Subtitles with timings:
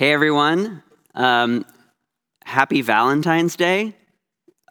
[0.00, 0.82] Hey, everyone.
[1.14, 1.66] Um,
[2.42, 3.94] happy Valentine's Day.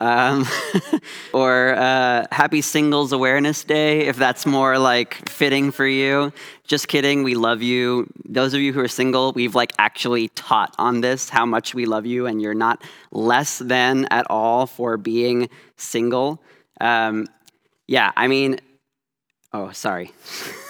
[0.01, 0.47] Um,
[1.33, 6.33] or uh, Happy Singles Awareness Day, if that's more like fitting for you.
[6.65, 8.11] Just kidding, we love you.
[8.27, 11.85] Those of you who are single, we've like actually taught on this how much we
[11.85, 16.41] love you, and you're not less than at all for being single.
[16.81, 17.27] Um,
[17.85, 18.59] yeah, I mean,
[19.53, 20.11] oh, sorry.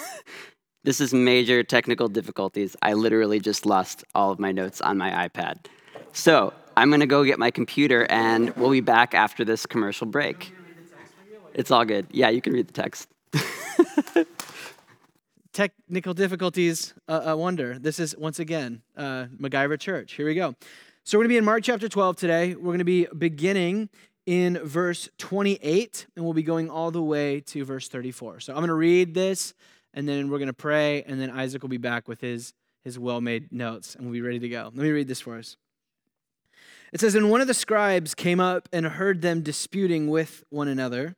[0.90, 2.76] this is major technical difficulties.
[2.82, 5.68] I literally just lost all of my notes on my iPad.
[6.14, 10.08] So, I'm going to go get my computer and we'll be back after this commercial
[10.08, 10.52] break.
[11.54, 12.08] It's all good.
[12.10, 13.08] Yeah, you can read the text.
[15.54, 17.78] Technical difficulties, uh, a wonder.
[17.78, 20.14] This is, once again, uh, MacGyver Church.
[20.14, 20.56] Here we go.
[21.04, 22.56] So we're going to be in Mark chapter 12 today.
[22.56, 23.90] We're going to be beginning
[24.26, 28.40] in verse 28, and we'll be going all the way to verse 34.
[28.40, 29.54] So I'm going to read this,
[29.94, 32.54] and then we're going to pray, and then Isaac will be back with his,
[32.84, 34.64] his well made notes, and we'll be ready to go.
[34.66, 35.58] Let me read this for us.
[36.92, 40.68] It says, And one of the scribes came up and heard them disputing with one
[40.68, 41.16] another.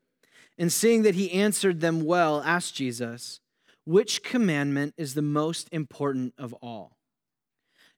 [0.58, 3.40] And seeing that he answered them well, asked Jesus,
[3.86, 6.98] Which commandment is the most important of all?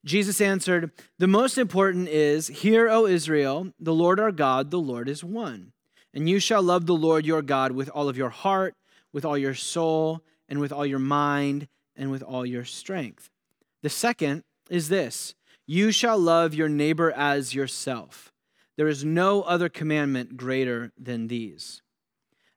[0.06, 5.10] Jesus answered, The most important is, Hear, O Israel, the Lord our God, the Lord
[5.10, 5.72] is one.
[6.14, 8.76] And you shall love the Lord your God with all of your heart,
[9.12, 13.30] with all your soul, and with all your mind, and with all your strength.
[13.82, 18.32] The second is this you shall love your neighbor as yourself.
[18.76, 21.82] There is no other commandment greater than these.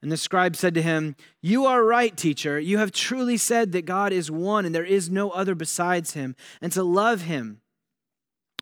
[0.03, 2.59] And the scribe said to him, You are right, teacher.
[2.59, 6.37] You have truly said that God is one and there is no other besides him,
[6.61, 7.61] and to love him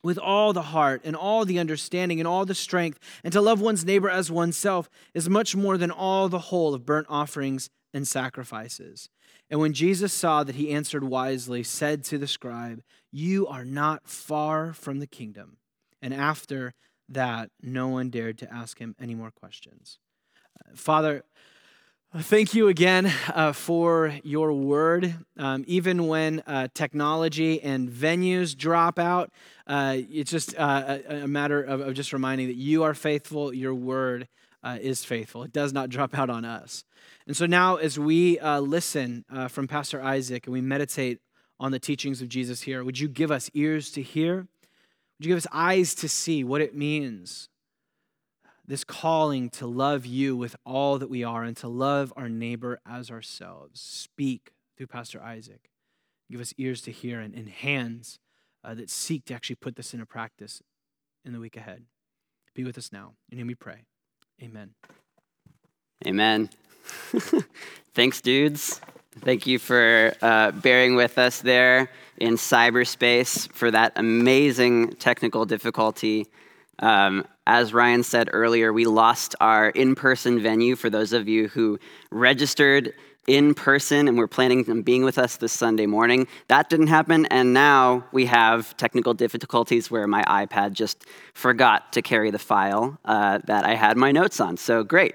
[0.02, 3.60] with all the heart and all the understanding and all the strength, and to love
[3.60, 8.06] one's neighbor as oneself is much more than all the whole of burnt offerings and
[8.06, 9.08] sacrifices.
[9.48, 14.08] And when Jesus saw that he answered wisely, said to the scribe, You are not
[14.08, 15.58] far from the kingdom.
[16.02, 16.74] And after
[17.08, 19.98] that, no one dared to ask him any more questions.
[20.58, 21.24] Uh, Father,
[22.16, 25.14] thank you again uh, for your word.
[25.38, 29.30] Um, even when uh, technology and venues drop out,
[29.66, 33.54] uh, it's just uh, a, a, matter of, of, just reminding that you are faithful,
[33.54, 34.28] your word
[34.64, 35.42] uh, is faithful.
[35.42, 36.84] It does not drop out on us.
[37.26, 41.20] And so now, as we uh, listen uh, from Pastor Isaac and we meditate
[41.60, 44.36] on the teachings of Jesus here, would you give us ears to hear?
[44.36, 47.50] Would you give us eyes to see what it means?
[48.66, 52.80] This calling to love you with all that we are and to love our neighbor
[52.88, 53.80] as ourselves.
[53.80, 55.70] Speak through Pastor Isaac.
[56.30, 58.18] Give us ears to hear and, and hands
[58.64, 60.62] uh, that seek to actually put this into practice
[61.22, 61.84] in the week ahead.
[62.54, 63.12] Be with us now.
[63.30, 63.82] In Him we pray.
[64.42, 64.70] Amen.
[66.06, 66.50] Amen.
[67.94, 68.80] Thanks, dudes.
[69.20, 76.26] Thank you for uh, bearing with us there in cyberspace for that amazing technical difficulty.
[76.80, 81.48] Um, as Ryan said earlier, we lost our in person venue for those of you
[81.48, 81.78] who
[82.10, 82.94] registered
[83.26, 86.26] in person and were planning on being with us this Sunday morning.
[86.48, 92.02] That didn't happen, and now we have technical difficulties where my iPad just forgot to
[92.02, 94.56] carry the file uh, that I had my notes on.
[94.56, 95.14] So great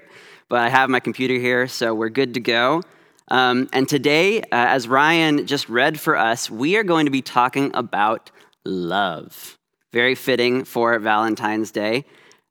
[0.50, 2.82] but I have my computer here, so we're good to go.
[3.28, 7.22] Um, and today, uh, as Ryan just read for us, we are going to be
[7.22, 8.32] talking about
[8.64, 9.56] love.
[9.92, 12.04] Very fitting for Valentine's Day.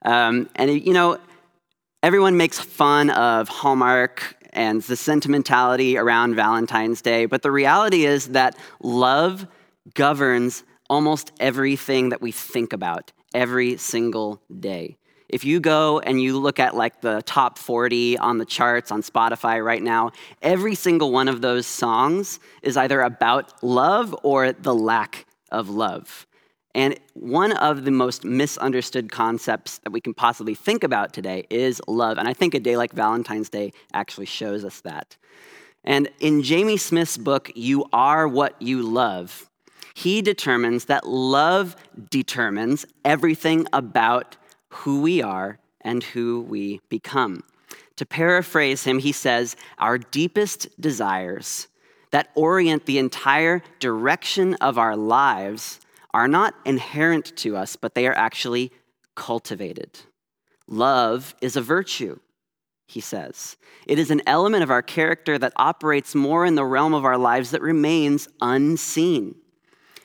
[0.05, 1.19] Um, and, you know,
[2.01, 8.29] everyone makes fun of Hallmark and the sentimentality around Valentine's Day, but the reality is
[8.29, 9.47] that love
[9.93, 14.97] governs almost everything that we think about every single day.
[15.29, 19.03] If you go and you look at like the top 40 on the charts on
[19.03, 20.11] Spotify right now,
[20.41, 26.25] every single one of those songs is either about love or the lack of love.
[26.75, 31.81] And one of the most misunderstood concepts that we can possibly think about today is
[31.87, 32.17] love.
[32.17, 35.17] And I think a day like Valentine's Day actually shows us that.
[35.83, 39.49] And in Jamie Smith's book, You Are What You Love,
[39.95, 41.75] he determines that love
[42.09, 44.37] determines everything about
[44.69, 47.43] who we are and who we become.
[47.95, 51.67] To paraphrase him, he says, Our deepest desires
[52.11, 55.79] that orient the entire direction of our lives
[56.13, 58.71] are not inherent to us, but they are actually
[59.15, 59.99] cultivated.
[60.67, 62.19] Love is a virtue,
[62.87, 63.57] he says.
[63.87, 67.17] It is an element of our character that operates more in the realm of our
[67.17, 69.35] lives that remains unseen.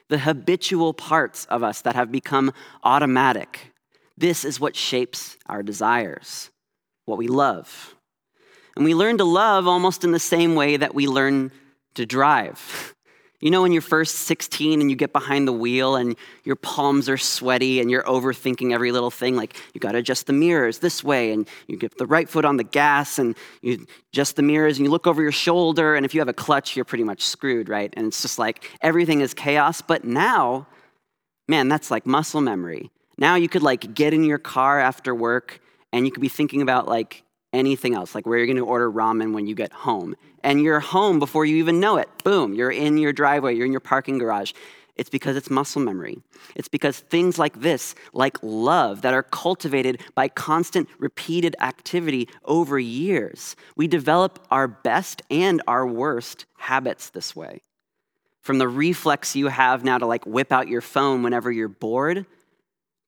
[0.09, 2.53] The habitual parts of us that have become
[2.83, 3.73] automatic
[4.17, 6.51] this is what shapes our desires,
[7.05, 7.97] what we love.
[8.77, 11.53] And we learn to love almost in the same way that we learn
[11.95, 12.94] to drive.
[13.41, 17.09] You know, when you're first 16 and you get behind the wheel and your palms
[17.09, 20.79] are sweaty and you're overthinking every little thing, like you got to adjust the mirrors
[20.79, 24.43] this way and you get the right foot on the gas and you adjust the
[24.43, 25.95] mirrors and you look over your shoulder.
[25.95, 27.93] And if you have a clutch, you're pretty much screwed, right?
[27.97, 29.83] And it's just like everything is chaos.
[29.83, 30.67] But now,
[31.47, 32.91] man, that's like muscle memory.
[33.19, 35.61] Now you could like get in your car after work
[35.93, 38.91] and you could be thinking about like anything else, like where you're going to order
[38.91, 40.17] ramen when you get home.
[40.45, 42.09] And you're home before you even know it.
[42.23, 44.53] Boom, you're in your driveway, you're in your parking garage.
[44.95, 46.19] It's because it's muscle memory.
[46.55, 52.79] It's because things like this, like love, that are cultivated by constant, repeated activity over
[52.79, 57.63] years, we develop our best and our worst habits this way.
[58.41, 62.27] From the reflex you have now to like whip out your phone whenever you're bored,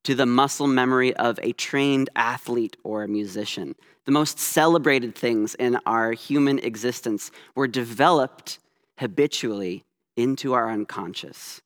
[0.07, 3.75] to the muscle memory of a trained athlete or a musician.
[4.05, 8.61] The most celebrated things in our human existence were developed
[8.99, 9.85] habitually
[10.17, 11.61] into our unconscious.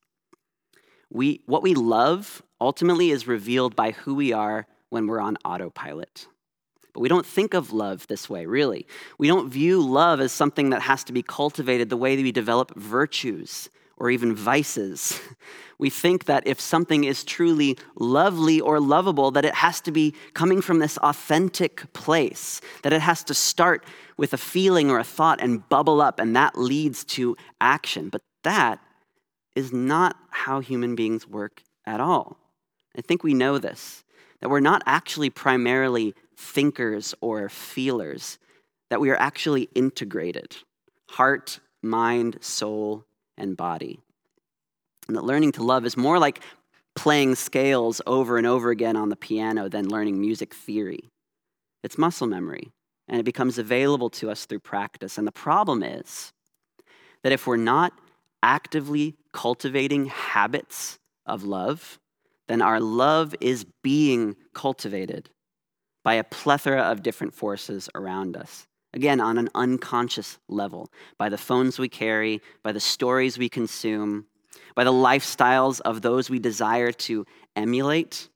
[1.11, 6.27] We, what we love ultimately is revealed by who we are when we're on autopilot.
[6.95, 8.87] But we don't think of love this way, really.
[9.19, 12.33] We don't view love as something that has to be cultivated the way that we
[12.33, 13.69] develop virtues
[14.01, 15.21] or even vices.
[15.79, 20.15] We think that if something is truly lovely or lovable, that it has to be
[20.35, 23.85] coming from this authentic place, that it has to start
[24.17, 28.09] with a feeling or a thought and bubble up, and that leads to action.
[28.09, 28.81] But that
[29.55, 32.39] is not how human beings work at all.
[32.97, 34.03] I think we know this,
[34.41, 38.39] that we're not actually primarily thinkers or feelers,
[38.89, 40.57] that we are actually integrated
[41.11, 43.05] heart, mind, soul,
[43.41, 43.99] and body.
[45.09, 46.41] And that learning to love is more like
[46.95, 51.11] playing scales over and over again on the piano than learning music theory.
[51.83, 52.71] It's muscle memory,
[53.09, 55.19] and it becomes available to us through practice.
[55.19, 56.33] And the problem is
[57.23, 57.93] that if we're not
[58.43, 61.99] actively cultivating habits of love,
[62.49, 65.31] then our love is being cultivated
[66.03, 68.67] by a plethora of different forces around us.
[68.93, 74.27] Again, on an unconscious level, by the phones we carry, by the stories we consume,
[74.75, 78.29] by the lifestyles of those we desire to emulate.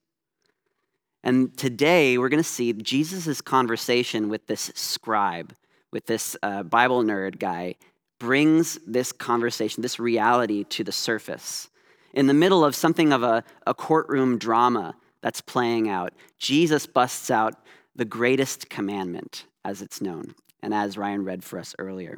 [1.24, 5.54] And today we're going to see Jesus' conversation with this scribe,
[5.90, 7.74] with this uh, Bible nerd guy,
[8.20, 11.68] brings this conversation, this reality to the surface.
[12.12, 17.28] In the middle of something of a, a courtroom drama that's playing out, Jesus busts
[17.28, 17.54] out
[17.96, 20.34] the greatest commandment, as it's known
[20.64, 22.16] and as Ryan read for us earlier.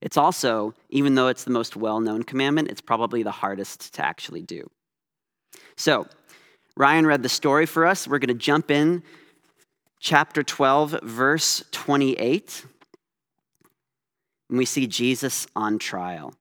[0.00, 4.04] It's also, even though it's the most well known commandment, it's probably the hardest to
[4.04, 4.68] actually do.
[5.76, 6.06] So,
[6.76, 8.06] Ryan read the story for us.
[8.06, 9.02] We're going to jump in,
[10.00, 12.66] chapter 12, verse 28.
[14.50, 16.34] And we see Jesus on trial.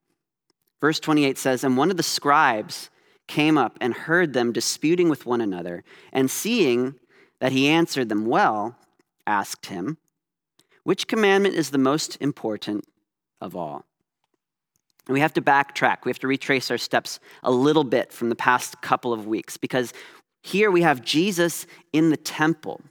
[0.82, 2.90] Verse 28 says, And one of the scribes
[3.28, 6.96] came up and heard them disputing with one another, and seeing
[7.40, 8.76] that he answered them well,
[9.26, 9.98] asked him,
[10.84, 12.86] which commandment is the most important
[13.40, 13.86] of all?
[15.08, 16.06] And we have to backtrack.
[16.06, 19.58] We have to retrace our steps a little bit from the past couple of weeks
[19.58, 19.94] because
[20.42, 22.82] here we have Jesus in the temple.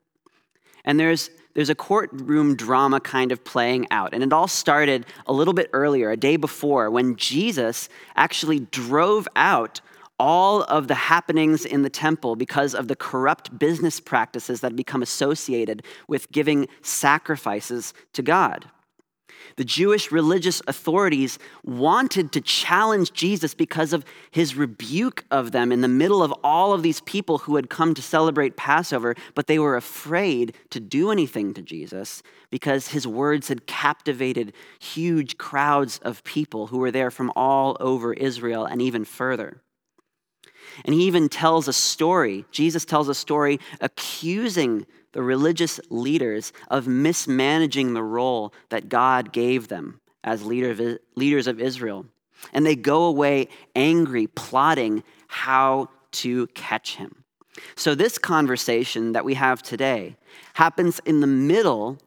[0.84, 4.14] And there's there's a courtroom drama kind of playing out.
[4.14, 9.28] And it all started a little bit earlier, a day before, when Jesus actually drove
[9.36, 9.82] out
[10.18, 15.02] all of the happenings in the temple because of the corrupt business practices that become
[15.02, 18.70] associated with giving sacrifices to God.
[19.56, 25.80] The Jewish religious authorities wanted to challenge Jesus because of his rebuke of them in
[25.80, 29.58] the middle of all of these people who had come to celebrate Passover, but they
[29.58, 36.24] were afraid to do anything to Jesus because his words had captivated huge crowds of
[36.24, 39.62] people who were there from all over Israel and even further.
[40.84, 42.44] And he even tells a story.
[42.50, 49.68] Jesus tells a story accusing the religious leaders of mismanaging the role that God gave
[49.68, 52.06] them as leader leaders of Israel.
[52.52, 57.24] And they go away angry, plotting how to catch him.
[57.76, 60.16] So, this conversation that we have today
[60.54, 61.98] happens in the middle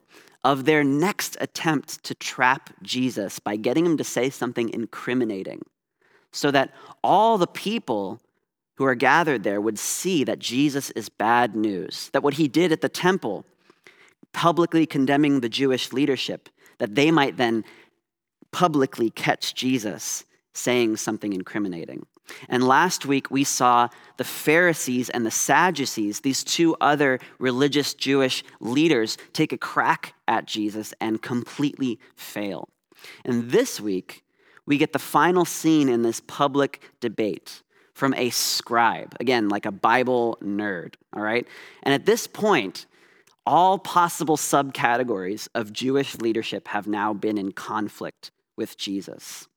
[0.43, 5.63] of their next attempt to trap Jesus by getting him to say something incriminating
[6.31, 6.71] so that
[7.03, 8.19] all the people
[8.75, 12.71] who are gathered there would see that Jesus is bad news, that what he did
[12.71, 13.45] at the temple,
[14.33, 17.63] publicly condemning the Jewish leadership, that they might then
[18.51, 22.05] publicly catch Jesus saying something incriminating.
[22.49, 28.43] And last week we saw the Pharisees and the Sadducees, these two other religious Jewish
[28.59, 32.69] leaders, take a crack at Jesus and completely fail.
[33.23, 34.23] And this week
[34.65, 37.61] we get the final scene in this public debate
[37.95, 41.47] from a scribe, again, like a Bible nerd, all right?
[41.81, 42.85] And at this point,
[43.45, 49.47] all possible subcategories of Jewish leadership have now been in conflict with Jesus.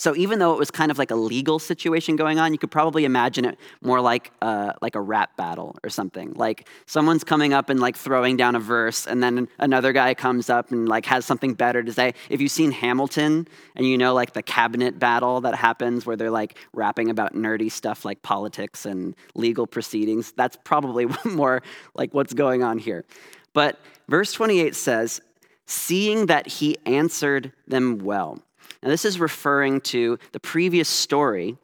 [0.00, 2.70] So even though it was kind of like a legal situation going on, you could
[2.70, 6.32] probably imagine it more like a, like a rap battle or something.
[6.32, 10.48] Like someone's coming up and like throwing down a verse, and then another guy comes
[10.48, 12.14] up and like has something better to say.
[12.30, 16.30] If you've seen Hamilton and you know like the cabinet battle that happens where they're
[16.30, 21.62] like rapping about nerdy stuff like politics and legal proceedings, that's probably more
[21.94, 23.04] like what's going on here.
[23.52, 23.78] But
[24.08, 25.20] verse 28 says,
[25.66, 28.42] "Seeing that he answered them well."
[28.82, 31.56] Now, this is referring to the previous story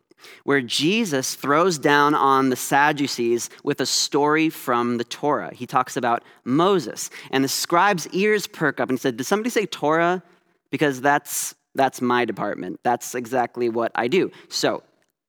[0.45, 5.55] where Jesus throws down on the Sadducees with a story from the Torah.
[5.55, 9.51] He talks about Moses, and the scribe's ears perk up and he said, Did somebody
[9.51, 10.23] say Torah?
[10.71, 12.81] Because that's, that's my department.
[12.83, 14.31] That's exactly what I do.
[14.49, 14.83] So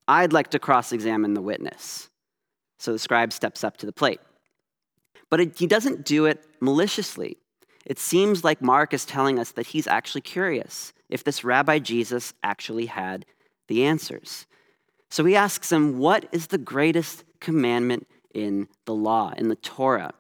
[0.08, 2.10] I'd like to cross examine the witness.
[2.80, 4.20] So the scribe steps up to the plate.
[5.30, 7.38] But it, he doesn't do it maliciously.
[7.86, 12.34] It seems like Mark is telling us that he's actually curious if this Rabbi Jesus
[12.44, 13.26] actually had
[13.68, 14.46] the answers.
[15.10, 20.14] So he asks him, What is the greatest commandment in the law, in the Torah?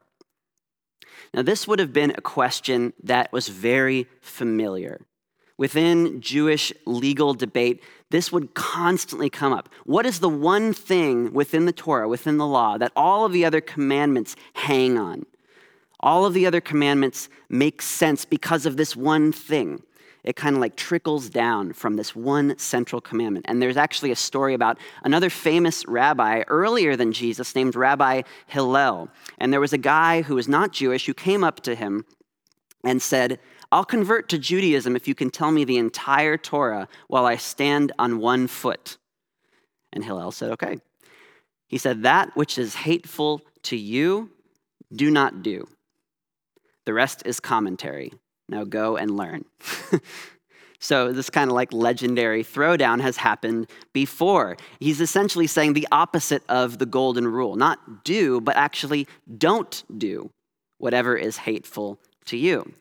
[1.34, 5.02] Now, this would have been a question that was very familiar.
[5.58, 9.70] Within Jewish legal debate, this would constantly come up.
[9.86, 13.44] What is the one thing within the Torah, within the law, that all of the
[13.44, 15.26] other commandments hang on?
[16.00, 19.82] All of the other commandments make sense because of this one thing
[20.24, 23.46] it kind of like trickles down from this one central commandment.
[23.48, 29.10] And there's actually a story about another famous rabbi earlier than Jesus named Rabbi Hillel.
[29.38, 32.06] And there was a guy who was not Jewish who came up to him
[32.84, 33.40] and said,
[33.72, 37.92] I'll convert to Judaism if you can tell me the entire Torah while I stand
[38.00, 38.98] on one foot.
[39.92, 40.78] And Hillel said, Okay.
[41.68, 44.32] He said, That which is hateful to you,
[44.94, 45.68] do not do.
[46.86, 48.14] The rest is commentary.
[48.50, 49.46] Now go and learn.
[50.80, 54.58] so, this kind of like legendary throwdown has happened before.
[54.80, 60.30] He's essentially saying the opposite of the golden rule not do, but actually don't do
[60.78, 62.72] whatever is hateful to you.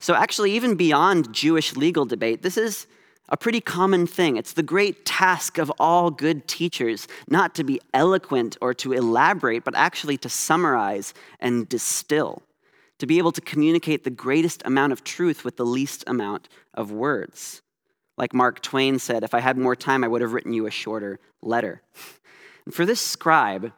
[0.00, 2.86] So, actually, even beyond Jewish legal debate, this is
[3.28, 4.36] a pretty common thing.
[4.36, 9.62] It's the great task of all good teachers not to be eloquent or to elaborate,
[9.62, 12.42] but actually to summarize and distill
[13.00, 16.92] to be able to communicate the greatest amount of truth with the least amount of
[16.92, 17.62] words.
[18.16, 20.70] Like Mark Twain said, if I had more time, I would have written you a
[20.70, 21.82] shorter letter.
[22.66, 23.72] And for this scribe,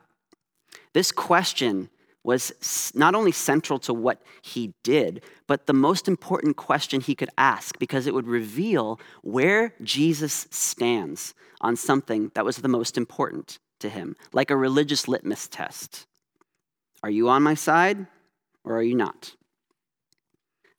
[0.93, 1.89] this question
[2.25, 7.31] was not only central to what he did, but the most important question he could
[7.39, 13.59] ask because it would reveal where Jesus stands on something that was the most important
[13.79, 16.07] to him, like a religious litmus test.
[17.05, 18.07] Are you on my side
[18.65, 19.35] or are you not?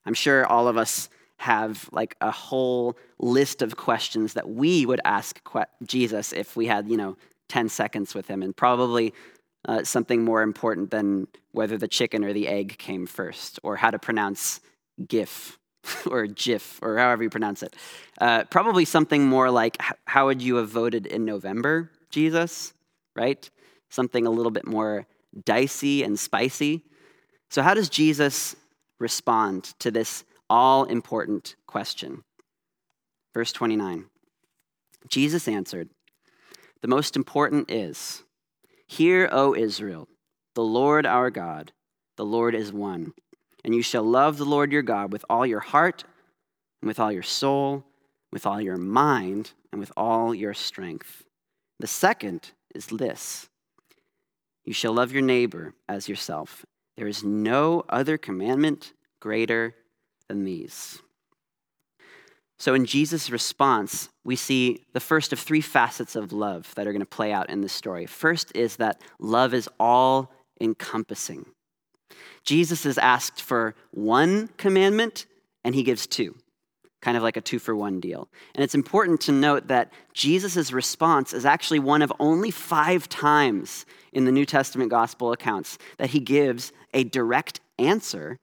[0.06, 5.00] I'm sure all of us have like a whole list of questions that we would
[5.04, 5.40] ask
[5.84, 7.16] Jesus if we had, you know,
[7.48, 9.12] 10 seconds with him, and probably
[9.66, 13.90] uh, something more important than whether the chicken or the egg came first, or how
[13.90, 14.60] to pronounce
[15.06, 15.58] GIF
[16.10, 17.76] or GIF, or however you pronounce it.
[18.20, 19.76] Uh, probably something more like,
[20.06, 22.72] how would you have voted in November, Jesus?
[23.14, 23.48] Right?
[23.90, 25.06] Something a little bit more
[25.44, 26.82] dicey and spicy.
[27.54, 28.56] So, how does Jesus
[28.98, 32.24] respond to this all important question?
[33.32, 34.06] Verse 29
[35.06, 35.88] Jesus answered,
[36.82, 38.24] The most important is,
[38.88, 40.08] Hear, O Israel,
[40.56, 41.70] the Lord our God,
[42.16, 43.12] the Lord is one.
[43.64, 46.02] And you shall love the Lord your God with all your heart,
[46.82, 47.84] and with all your soul,
[48.32, 51.22] with all your mind, and with all your strength.
[51.78, 53.48] The second is this
[54.64, 56.66] you shall love your neighbor as yourself.
[56.96, 59.74] There is no other commandment greater
[60.28, 61.00] than these.
[62.58, 66.92] So, in Jesus' response, we see the first of three facets of love that are
[66.92, 68.06] going to play out in this story.
[68.06, 71.46] First is that love is all encompassing.
[72.44, 75.26] Jesus is asked for one commandment,
[75.64, 76.36] and he gives two,
[77.02, 78.28] kind of like a two for one deal.
[78.54, 83.84] And it's important to note that Jesus' response is actually one of only five times
[84.12, 88.38] in the New Testament gospel accounts that he gives a direct answer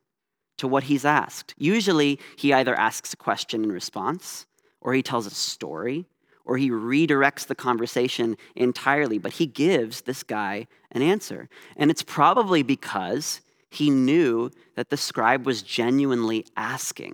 [0.57, 1.55] to what he's asked.
[1.57, 4.45] Usually, he either asks a question in response,
[4.79, 6.05] or he tells a story,
[6.45, 11.49] or he redirects the conversation entirely, but he gives this guy an answer.
[11.77, 17.13] And it's probably because he knew that the scribe was genuinely asking.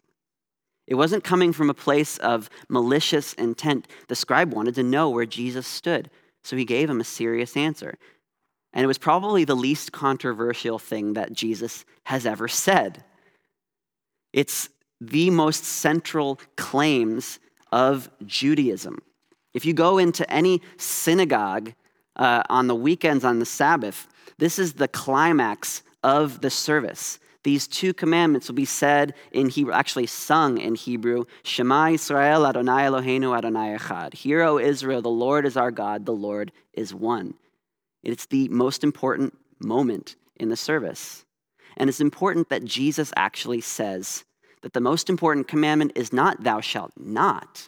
[0.87, 3.87] It wasn't coming from a place of malicious intent.
[4.07, 6.09] The scribe wanted to know where Jesus stood,
[6.43, 7.97] so he gave him a serious answer.
[8.73, 13.03] And it was probably the least controversial thing that Jesus has ever said.
[14.33, 14.69] It's
[15.01, 17.39] the most central claims
[17.71, 18.99] of Judaism.
[19.53, 21.73] If you go into any synagogue
[22.15, 24.07] uh, on the weekends on the Sabbath,
[24.37, 27.19] this is the climax of the service.
[27.43, 32.83] These two commandments will be said in Hebrew, actually sung in Hebrew Shema Israel Adonai
[32.83, 34.13] Eloheinu Adonai Echad.
[34.13, 37.35] Hear, O Israel, the Lord is our God, the Lord is one.
[38.07, 41.25] It's the most important moment in the service.
[41.75, 44.23] And it's important that Jesus actually says
[44.61, 47.67] that the most important commandment is not thou shalt not,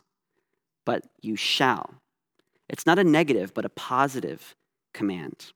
[0.85, 1.95] but you shall.
[2.69, 4.55] It's not a negative, but a positive
[4.93, 5.51] command.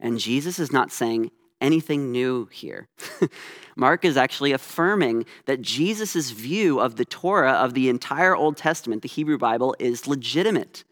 [0.00, 2.88] And Jesus is not saying anything new here.
[3.76, 9.02] Mark is actually affirming that Jesus' view of the Torah, of the entire Old Testament,
[9.02, 10.82] the Hebrew Bible, is legitimate.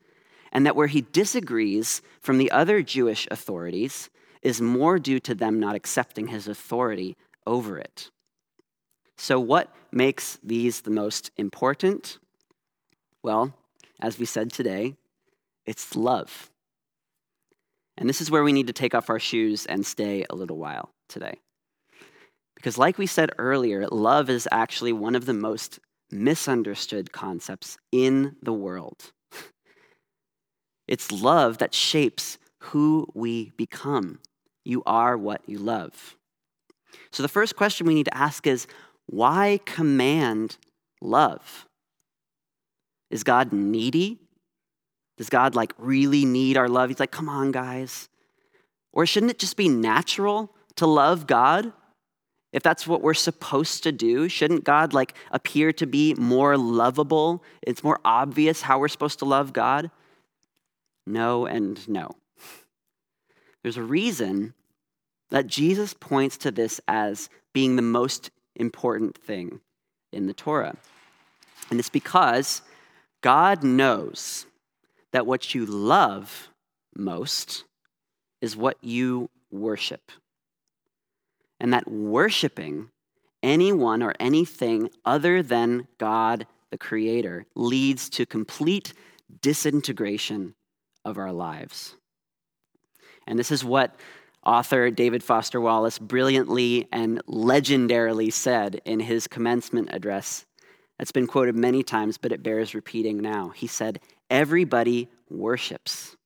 [0.53, 4.11] And that where he disagrees from the other Jewish authorities
[4.43, 7.17] is more due to them not accepting his authority
[7.47, 8.11] over it.
[9.17, 12.19] So, what makes these the most important?
[13.23, 13.55] Well,
[14.01, 14.95] as we said today,
[15.67, 16.51] it's love.
[17.99, 20.57] And this is where we need to take off our shoes and stay a little
[20.57, 21.39] while today.
[22.57, 25.81] Because, like we said earlier, love is actually one of the most
[26.11, 29.13] misunderstood concepts in the world.
[30.91, 34.19] It's love that shapes who we become.
[34.65, 36.17] You are what you love.
[37.13, 38.67] So, the first question we need to ask is
[39.07, 40.57] why command
[41.01, 41.67] love?
[43.09, 44.19] Is God needy?
[45.17, 46.91] Does God like really need our love?
[46.91, 48.09] He's like, come on, guys.
[48.93, 51.73] Or shouldn't it just be natural to love God?
[52.53, 57.45] If that's what we're supposed to do, shouldn't God like appear to be more lovable?
[57.63, 59.93] It's more obvious how we're supposed to love God?
[61.11, 62.11] No and no.
[63.63, 64.55] There's a reason
[65.31, 69.61] that Jesus points to this as being the most important thing
[70.13, 70.77] in the Torah.
[71.71, 72.63] And it's because
[73.23, 74.47] God knows
[75.13, 76.49] that what you love
[76.97, 77.65] most
[78.41, 80.13] is what you worship.
[81.59, 82.91] And that worshiping
[83.43, 88.95] anyone or anything other than God, the Creator, leads to complete
[89.43, 90.55] disintegration
[91.05, 91.95] of our lives.
[93.27, 93.95] And this is what
[94.45, 100.47] author David Foster Wallace brilliantly and legendarily said in his commencement address.
[100.99, 103.51] That's been quoted many times, but it bears repeating now.
[103.51, 106.17] He said, Everybody worships.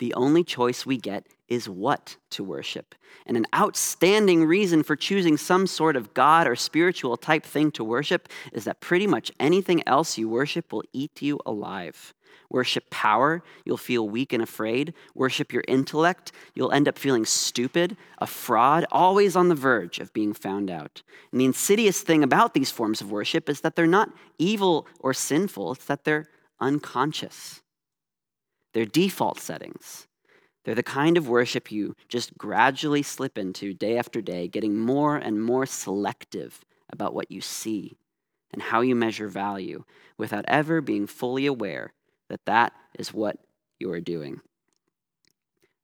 [0.00, 2.94] The only choice we get is what to worship.
[3.26, 7.84] And an outstanding reason for choosing some sort of God or spiritual type thing to
[7.84, 12.14] worship is that pretty much anything else you worship will eat you alive.
[12.48, 14.94] Worship power, you'll feel weak and afraid.
[15.14, 20.14] Worship your intellect, you'll end up feeling stupid, a fraud, always on the verge of
[20.14, 21.02] being found out.
[21.30, 24.08] And the insidious thing about these forms of worship is that they're not
[24.38, 26.26] evil or sinful, it's that they're
[26.58, 27.60] unconscious.
[28.72, 30.06] They're default settings.
[30.64, 35.16] They're the kind of worship you just gradually slip into day after day, getting more
[35.16, 37.96] and more selective about what you see
[38.52, 39.84] and how you measure value
[40.18, 41.92] without ever being fully aware
[42.28, 43.36] that that is what
[43.78, 44.40] you are doing.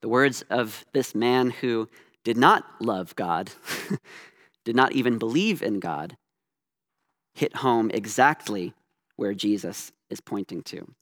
[0.02, 1.88] The words of this man who
[2.22, 3.50] did not love God,
[4.64, 6.16] did not even believe in God,
[7.34, 8.74] hit home exactly
[9.16, 10.94] where Jesus is pointing to.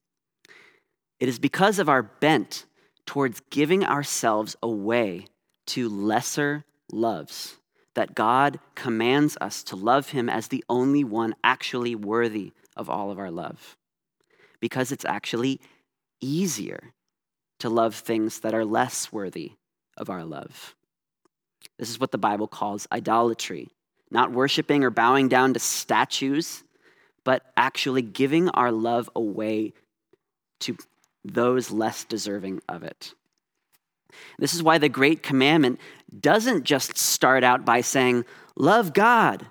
[1.20, 2.66] It is because of our bent
[3.06, 5.26] towards giving ourselves away
[5.66, 7.56] to lesser loves
[7.94, 13.10] that God commands us to love Him as the only one actually worthy of all
[13.10, 13.76] of our love
[14.60, 15.60] because it's actually
[16.20, 16.94] easier
[17.60, 19.52] to love things that are less worthy
[19.96, 20.74] of our love.
[21.78, 23.68] This is what the Bible calls idolatry
[24.10, 26.62] not worshiping or bowing down to statues,
[27.24, 29.72] but actually giving our love away
[30.60, 30.76] to
[31.24, 33.14] those less deserving of it.
[34.38, 35.80] This is why the Great Commandment
[36.20, 38.24] doesn't just start out by saying,
[38.56, 39.46] Love God,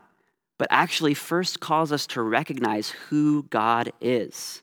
[0.57, 4.61] but actually first calls us to recognize who God is.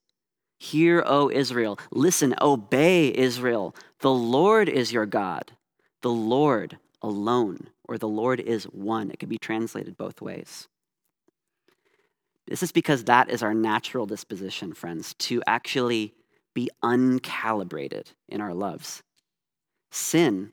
[0.58, 1.78] Hear, O Israel.
[1.90, 3.74] Listen, obey, Israel.
[4.00, 5.52] The Lord is your God.
[6.02, 9.10] The Lord alone, or the Lord is one.
[9.10, 10.68] It can be translated both ways.
[12.46, 16.14] This is because that is our natural disposition, friends, to actually
[16.54, 19.02] be uncalibrated in our loves.
[19.90, 20.52] Sin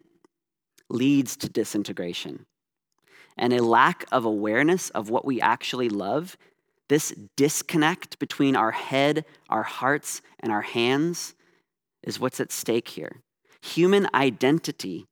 [0.89, 2.45] leads to disintegration.
[3.38, 6.38] And a lack of awareness of what we actually love
[6.89, 11.36] This disconnect between our head, our hearts, and our hands
[12.01, 13.21] is what's at stake here.
[13.62, 15.05] Human identity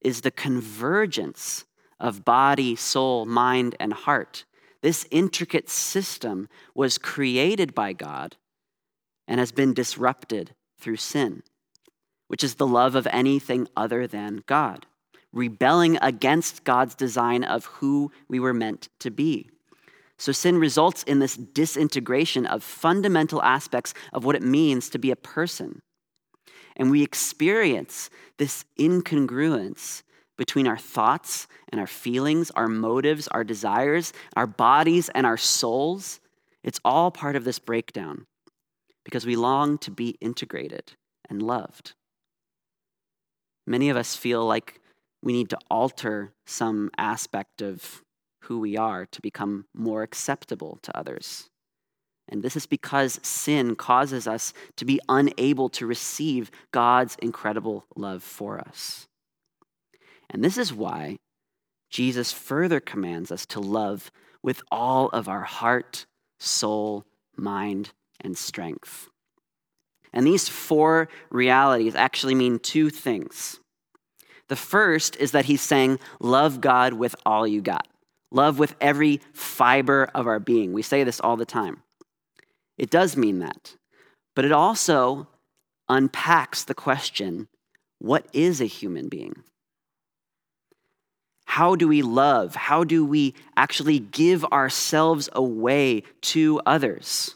[0.00, 1.64] is the convergence
[1.98, 4.44] of body, soul, mind, and heart.
[4.82, 8.36] This intricate system was created by God
[9.26, 11.42] and has been disrupted through sin,
[12.28, 14.86] which is the love of anything other than God,
[15.32, 19.50] rebelling against God's design of who we were meant to be.
[20.18, 25.10] So sin results in this disintegration of fundamental aspects of what it means to be
[25.10, 25.82] a person.
[26.76, 30.02] And we experience this incongruence
[30.36, 36.20] between our thoughts and our feelings, our motives, our desires, our bodies, and our souls.
[36.62, 38.26] It's all part of this breakdown
[39.06, 40.94] because we long to be integrated
[41.30, 41.94] and loved.
[43.64, 44.80] Many of us feel like
[45.22, 48.02] we need to alter some aspect of
[48.42, 51.48] who we are to become more acceptable to others.
[52.28, 58.24] And this is because sin causes us to be unable to receive God's incredible love
[58.24, 59.06] for us.
[60.28, 61.18] And this is why
[61.90, 64.10] Jesus further commands us to love
[64.42, 66.06] with all of our heart,
[66.40, 67.04] soul,
[67.36, 69.08] mind, and strength.
[70.12, 73.60] And these four realities actually mean two things.
[74.48, 77.86] The first is that he's saying, Love God with all you got,
[78.30, 80.72] love with every fiber of our being.
[80.72, 81.82] We say this all the time.
[82.78, 83.76] It does mean that.
[84.34, 85.28] But it also
[85.88, 87.48] unpacks the question
[87.98, 89.42] what is a human being?
[91.46, 92.54] How do we love?
[92.54, 97.35] How do we actually give ourselves away to others?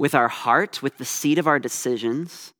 [0.00, 2.54] With our heart, with the seat of our decisions,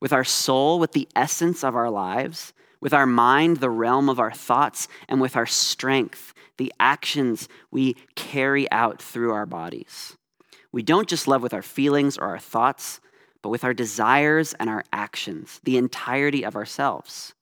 [0.00, 4.18] with our soul, with the essence of our lives, with our mind, the realm of
[4.18, 10.16] our thoughts, and with our strength, the actions we carry out through our bodies.
[10.72, 13.00] We don't just love with our feelings or our thoughts,
[13.42, 17.32] but with our desires and our actions, the entirety of ourselves.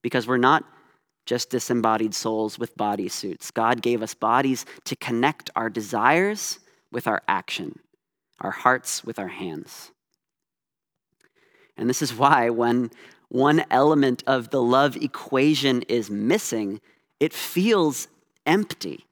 [0.00, 0.64] Because we're not
[1.26, 3.50] just disembodied souls with body suits.
[3.50, 6.58] God gave us bodies to connect our desires
[6.90, 7.80] with our action,
[8.40, 9.90] our hearts with our hands.
[11.76, 12.90] And this is why, when
[13.28, 16.80] one element of the love equation is missing,
[17.20, 18.08] it feels
[18.46, 19.06] empty.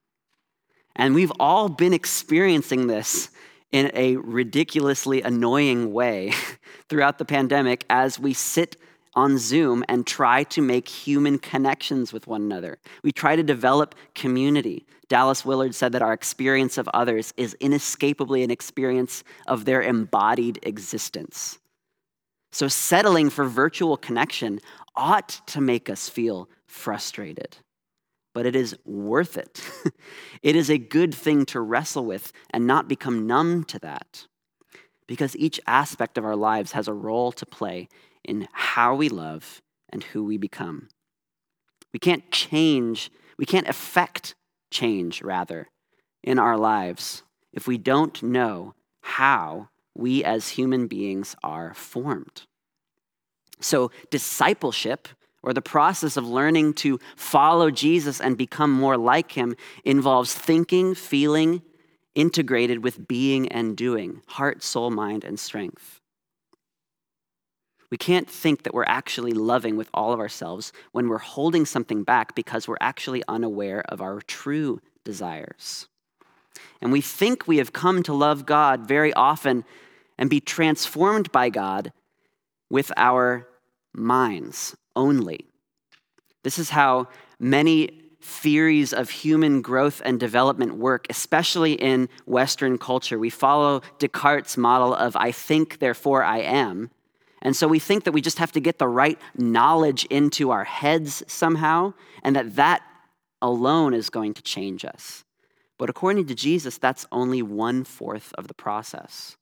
[0.94, 3.30] And we've all been experiencing this
[3.70, 6.32] in a ridiculously annoying way
[6.88, 8.76] throughout the pandemic as we sit
[9.16, 12.78] on Zoom and try to make human connections with one another.
[13.02, 14.86] We try to develop community.
[15.08, 20.60] Dallas Willard said that our experience of others is inescapably an experience of their embodied
[20.62, 21.58] existence.
[22.52, 24.60] So, settling for virtual connection
[24.94, 27.56] ought to make us feel frustrated
[28.36, 29.62] but it is worth it.
[30.42, 34.26] it is a good thing to wrestle with and not become numb to that.
[35.06, 37.88] Because each aspect of our lives has a role to play
[38.26, 40.88] in how we love and who we become.
[41.92, 44.34] We can't change, we can't affect
[44.70, 45.68] change, rather,
[46.22, 52.42] in our lives if we don't know how we as human beings are formed.
[53.60, 55.08] So, discipleship
[55.42, 60.94] or the process of learning to follow Jesus and become more like him involves thinking,
[60.94, 61.62] feeling,
[62.14, 66.00] integrated with being and doing, heart, soul, mind, and strength.
[67.90, 72.02] We can't think that we're actually loving with all of ourselves when we're holding something
[72.02, 75.88] back because we're actually unaware of our true desires.
[76.80, 79.64] And we think we have come to love God very often
[80.18, 81.92] and be transformed by God
[82.70, 83.48] with our
[83.94, 85.46] minds only.
[86.42, 93.18] This is how many theories of human growth and development work, especially in Western culture.
[93.18, 96.90] We follow Descartes' model of I think, therefore I am.
[97.46, 100.64] And so we think that we just have to get the right knowledge into our
[100.64, 102.82] heads somehow, and that that
[103.40, 105.22] alone is going to change us.
[105.78, 109.36] But according to Jesus, that's only one fourth of the process.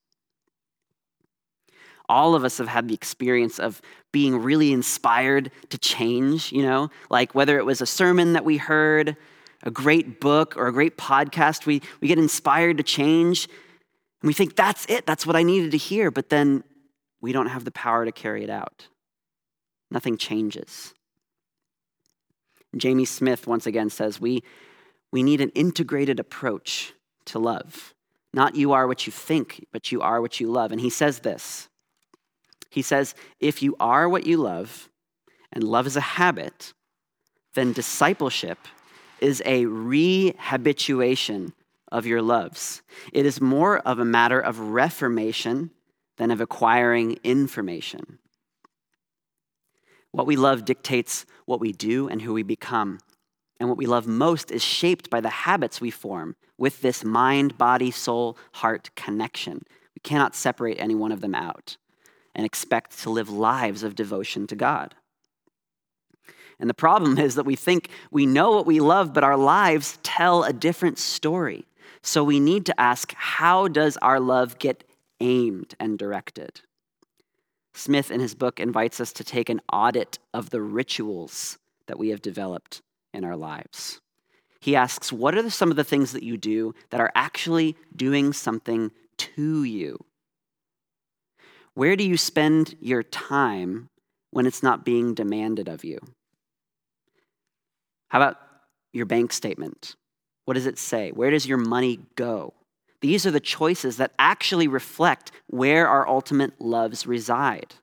[2.06, 3.80] All of us have had the experience of
[4.12, 8.58] being really inspired to change, you know, like whether it was a sermon that we
[8.58, 9.16] heard,
[9.62, 13.48] a great book, or a great podcast, we, we get inspired to change.
[14.20, 16.10] And we think, that's it, that's what I needed to hear.
[16.10, 16.64] But then
[17.24, 18.88] we don't have the power to carry it out.
[19.90, 20.92] Nothing changes.
[22.76, 24.42] Jamie Smith once again says, we,
[25.10, 26.92] we need an integrated approach
[27.24, 27.94] to love.
[28.34, 30.70] Not you are what you think, but you are what you love.
[30.70, 31.70] And he says this
[32.68, 34.90] he says, if you are what you love,
[35.50, 36.74] and love is a habit,
[37.54, 38.58] then discipleship
[39.20, 41.52] is a rehabituation
[41.90, 42.82] of your loves.
[43.14, 45.70] It is more of a matter of reformation
[46.16, 48.18] than of acquiring information.
[50.12, 53.00] What we love dictates what we do and who we become.
[53.58, 57.58] And what we love most is shaped by the habits we form with this mind,
[57.58, 59.62] body, soul, heart connection.
[59.94, 61.76] We cannot separate any one of them out
[62.34, 64.94] and expect to live lives of devotion to God.
[66.58, 69.98] And the problem is that we think we know what we love, but our lives
[70.02, 71.66] tell a different story.
[72.02, 74.84] So we need to ask how does our love get
[75.24, 76.60] aimed and directed?
[77.72, 82.10] Smith, in his book, invites us to take an audit of the rituals that we
[82.10, 82.82] have developed
[83.12, 84.00] in our lives.
[84.60, 88.32] He asks, What are some of the things that you do that are actually doing
[88.32, 90.04] something to you?
[91.74, 93.88] Where do you spend your time
[94.30, 95.98] when it's not being demanded of you?
[98.08, 98.36] How about
[98.92, 99.96] your bank statement?
[100.44, 101.10] What does it say?
[101.10, 102.54] Where does your money go?
[103.04, 107.74] These are the choices that actually reflect where our ultimate loves reside.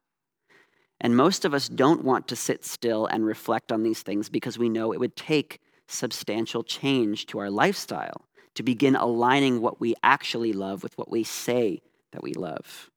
[1.00, 4.58] And most of us don't want to sit still and reflect on these things because
[4.58, 9.94] we know it would take substantial change to our lifestyle to begin aligning what we
[10.02, 12.90] actually love with what we say that we love.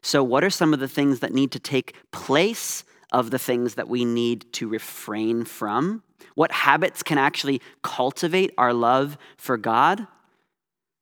[0.00, 3.74] So, what are some of the things that need to take place of the things
[3.74, 6.04] that we need to refrain from?
[6.36, 10.06] What habits can actually cultivate our love for God?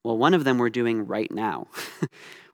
[0.03, 1.67] Well, one of them we're doing right now.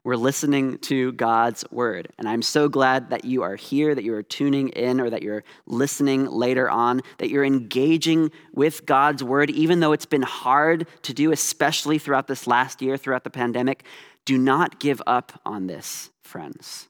[0.06, 2.08] we're listening to God's word.
[2.16, 5.22] And I'm so glad that you are here, that you are tuning in, or that
[5.22, 10.86] you're listening later on, that you're engaging with God's word, even though it's been hard
[11.02, 13.84] to do, especially throughout this last year, throughout the pandemic.
[14.24, 16.88] Do not give up on this, friends.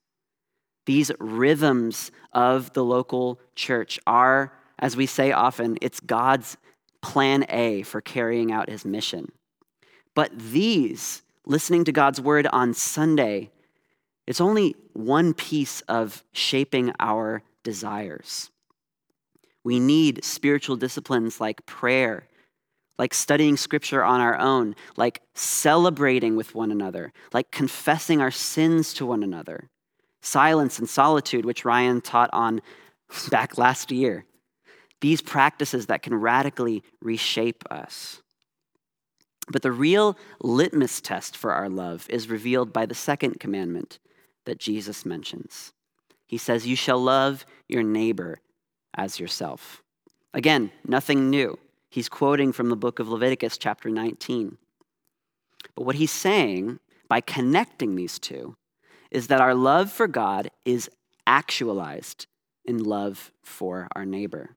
[0.84, 6.56] These rhythms of the local church are, as we say often, it's God's
[7.00, 9.32] plan A for carrying out his mission.
[10.16, 13.50] But these, listening to God's word on Sunday,
[14.26, 18.50] it's only one piece of shaping our desires.
[19.62, 22.26] We need spiritual disciplines like prayer,
[22.98, 28.94] like studying scripture on our own, like celebrating with one another, like confessing our sins
[28.94, 29.68] to one another
[30.22, 32.60] silence and solitude, which Ryan taught on
[33.30, 34.24] back last year.
[35.00, 38.22] These practices that can radically reshape us.
[39.48, 43.98] But the real litmus test for our love is revealed by the second commandment
[44.44, 45.72] that Jesus mentions.
[46.26, 48.40] He says, You shall love your neighbor
[48.94, 49.82] as yourself.
[50.34, 51.58] Again, nothing new.
[51.90, 54.58] He's quoting from the book of Leviticus, chapter 19.
[55.74, 58.56] But what he's saying by connecting these two
[59.10, 60.90] is that our love for God is
[61.26, 62.26] actualized
[62.64, 64.55] in love for our neighbor.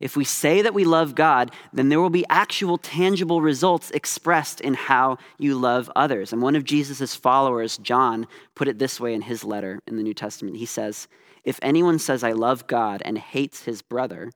[0.00, 4.60] If we say that we love God, then there will be actual tangible results expressed
[4.60, 6.32] in how you love others.
[6.32, 10.02] And one of Jesus' followers, John, put it this way in his letter in the
[10.02, 10.56] New Testament.
[10.56, 11.08] He says,
[11.44, 14.30] If anyone says, I love God and hates his brother,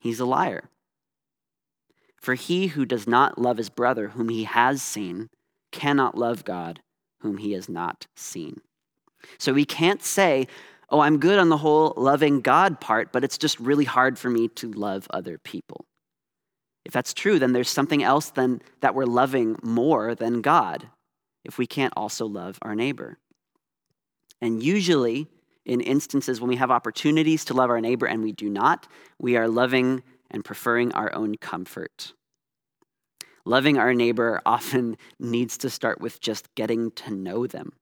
[0.00, 0.68] he's a liar.
[2.20, 5.30] For he who does not love his brother whom he has seen
[5.70, 6.80] cannot love God
[7.20, 8.60] whom he has not seen.
[9.38, 10.46] So we can't say,
[10.90, 14.30] oh, I'm good on the whole loving God part, but it's just really hard for
[14.30, 15.84] me to love other people.
[16.84, 20.88] If that's true, then there's something else then that we're loving more than God
[21.44, 23.18] if we can't also love our neighbor.
[24.40, 25.26] And usually,
[25.66, 28.86] in instances when we have opportunities to love our neighbor and we do not,
[29.18, 32.14] we are loving and preferring our own comfort.
[33.44, 37.72] Loving our neighbor often needs to start with just getting to know them,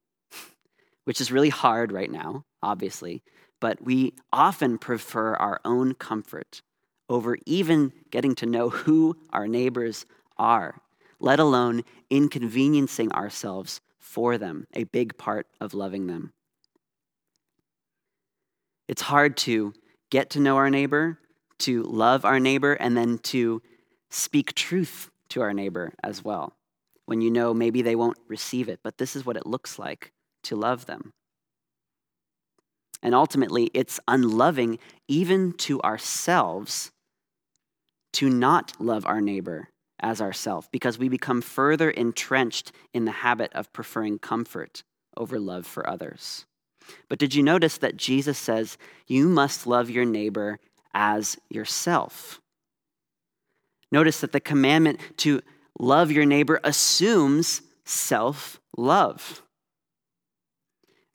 [1.07, 3.23] which is really hard right now, obviously,
[3.61, 6.61] but we often prefer our own comfort
[7.07, 10.05] over even getting to know who our neighbors
[10.37, 10.81] are,
[11.21, 16.33] let alone inconveniencing ourselves for them, a big part of loving them.
[18.89, 19.73] It's hard to
[20.09, 21.19] get to know our neighbor,
[21.59, 23.61] to love our neighbor, and then to
[24.09, 26.57] speak truth to our neighbor as well.
[27.05, 30.11] When you know maybe they won't receive it, but this is what it looks like
[30.47, 31.11] to love them.
[33.01, 36.91] And ultimately, it's unloving even to ourselves
[38.13, 43.51] to not love our neighbor as ourself because we become further entrenched in the habit
[43.53, 44.83] of preferring comfort
[45.15, 46.45] over love for others.
[47.09, 50.59] But did you notice that Jesus says, You must love your neighbor
[50.93, 52.39] as yourself?
[53.91, 55.41] Notice that the commandment to
[55.79, 59.41] love your neighbor assumes self love.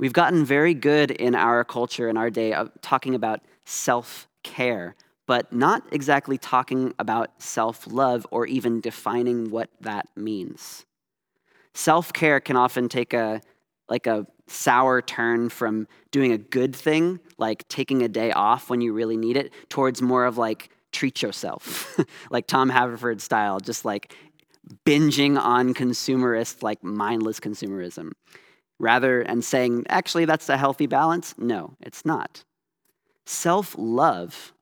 [0.02, 4.96] We've gotten very good in our culture, in our day, of talking about self care,
[5.28, 10.86] but not exactly talking about self love or even defining what that means.
[11.72, 13.42] Self care can often take a
[13.88, 18.80] like a sour turn from doing a good thing, like taking a day off when
[18.80, 21.96] you really need it, towards more of like treat yourself,
[22.28, 24.12] like Tom Haverford style, just like
[24.84, 28.10] binging on consumerist, like mindless consumerism.
[28.82, 31.36] Rather, and saying, actually, that's a healthy balance?
[31.38, 32.42] No, it's not.
[33.24, 34.52] Self love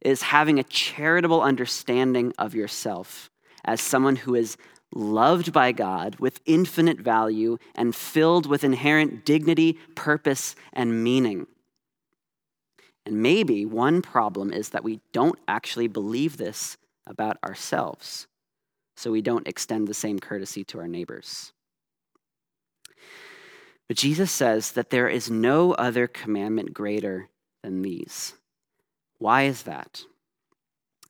[0.00, 3.28] is having a charitable understanding of yourself
[3.66, 4.56] as someone who is
[4.94, 11.46] loved by God with infinite value and filled with inherent dignity, purpose, and meaning.
[13.04, 18.26] And maybe one problem is that we don't actually believe this about ourselves,
[18.96, 21.52] so we don't extend the same courtesy to our neighbors.
[23.90, 27.28] But Jesus says that there is no other commandment greater
[27.64, 28.34] than these.
[29.18, 30.04] Why is that?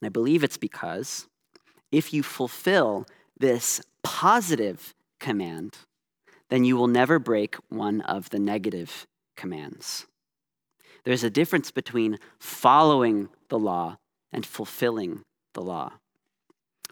[0.00, 1.26] And I believe it's because
[1.92, 3.06] if you fulfill
[3.38, 5.76] this positive command,
[6.48, 10.06] then you will never break one of the negative commands.
[11.04, 13.98] There's a difference between following the law
[14.32, 15.20] and fulfilling
[15.52, 15.98] the law.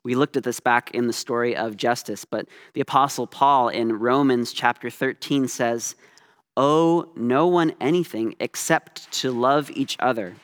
[0.09, 3.99] We looked at this back in the story of justice, but the Apostle Paul in
[3.99, 5.97] Romans chapter 13 says,
[6.57, 10.37] Owe no one anything except to love each other,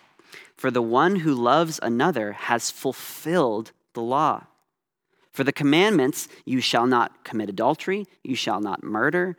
[0.55, 4.45] for the one who loves another has fulfilled the law.
[5.33, 9.35] For the commandments, you shall not commit adultery, you shall not murder,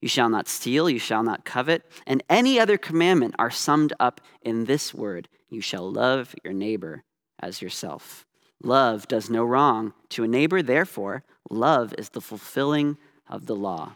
[0.00, 4.22] you shall not steal, you shall not covet, and any other commandment are summed up
[4.40, 7.04] in this word you shall love your neighbor
[7.40, 8.24] as yourself.
[8.64, 12.96] Love does no wrong to a neighbor, therefore, love is the fulfilling
[13.28, 13.92] of the law.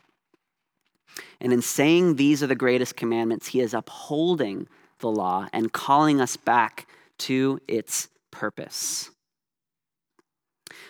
[1.41, 6.21] And in saying these are the greatest commandments, he is upholding the law and calling
[6.21, 6.87] us back
[7.19, 9.11] to its purpose.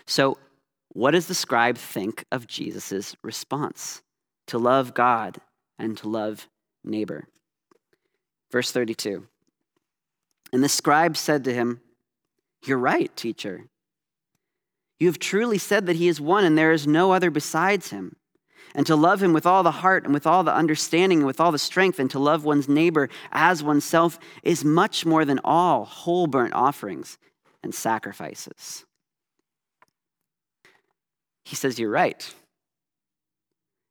[0.06, 0.38] So,
[0.88, 4.02] what does the scribe think of Jesus' response?
[4.48, 5.38] To love God
[5.78, 6.48] and to love
[6.82, 7.28] neighbor.
[8.50, 9.26] Verse 32.
[10.52, 11.82] And the scribe said to him,
[12.64, 13.66] You're right, teacher.
[14.98, 18.16] You have truly said that he is one and there is no other besides him.
[18.74, 21.40] And to love him with all the heart and with all the understanding and with
[21.40, 25.84] all the strength, and to love one's neighbor as oneself is much more than all
[25.84, 27.16] whole burnt offerings
[27.62, 28.84] and sacrifices.
[31.44, 32.34] He says, You're right.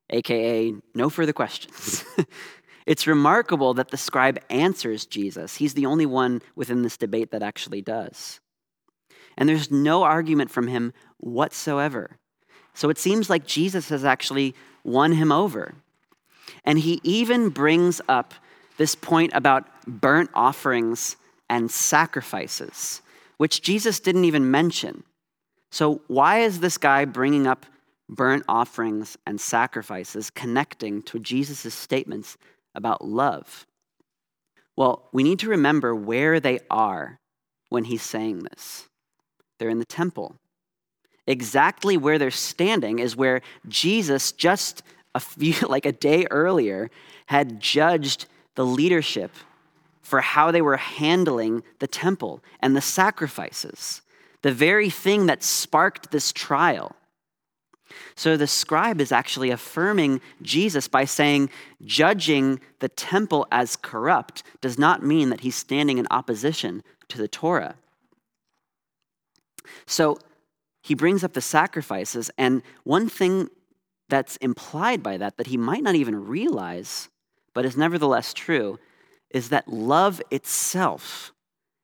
[0.10, 2.06] AKA, no further questions.
[2.86, 5.56] it's remarkable that the scribe answers Jesus.
[5.56, 8.40] He's the only one within this debate that actually does.
[9.38, 12.18] And there's no argument from him whatsoever.
[12.74, 15.76] So it seems like Jesus has actually won him over.
[16.64, 18.34] And he even brings up
[18.78, 21.18] this point about burnt offerings
[21.50, 23.02] and sacrifices,
[23.38, 25.04] which Jesus didn't even mention.
[25.72, 27.66] So, why is this guy bringing up
[28.10, 32.38] burnt offerings and sacrifices connecting to Jesus' statements
[32.74, 33.66] about love?
[34.76, 37.20] Well, we need to remember where they are
[37.70, 38.88] when he's saying this.
[39.58, 40.36] They're in the temple.
[41.26, 46.90] Exactly where they're standing is where Jesus, just a few, like a day earlier,
[47.28, 49.32] had judged the leadership
[50.02, 54.02] for how they were handling the temple and the sacrifices
[54.42, 56.96] the very thing that sparked this trial.
[58.16, 61.50] So the scribe is actually affirming Jesus by saying,
[61.86, 67.28] judging the temple as corrupt does not mean that he's standing in opposition to the
[67.28, 67.76] Torah.
[69.86, 70.20] So
[70.82, 73.50] he brings up the sacrifices, and one thing
[74.10, 77.10] that's implied by that, that he might not even realize,
[77.54, 78.80] but is nevertheless true,
[79.30, 81.34] is that love itself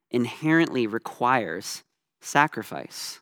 [0.09, 1.83] inherently requires
[2.21, 3.19] sacrifice.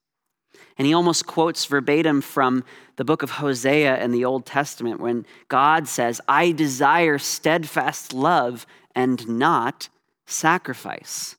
[0.77, 2.63] And he almost quotes verbatim from
[2.97, 8.65] the book of Hosea in the Old Testament when God says, I desire steadfast love
[8.93, 9.89] and not
[10.25, 11.35] sacrifice.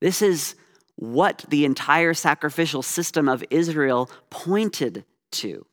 [0.00, 0.54] This is
[1.00, 5.64] what the entire sacrificial system of Israel pointed to.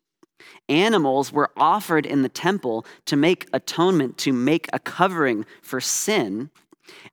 [0.70, 6.50] Animals were offered in the temple to make atonement, to make a covering for sin.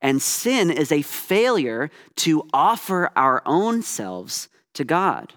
[0.01, 5.35] And sin is a failure to offer our own selves to God.